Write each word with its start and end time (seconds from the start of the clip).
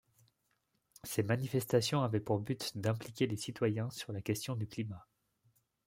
Ces 1.03 1.21
manifestations 1.21 2.01
avaient 2.01 2.19
pour 2.19 2.39
but 2.39 2.75
d'impliquer 2.75 3.27
les 3.27 3.37
citoyens 3.37 3.91
sur 3.91 4.11
la 4.11 4.21
question 4.23 4.55
du 4.55 4.65
climat. 4.65 5.05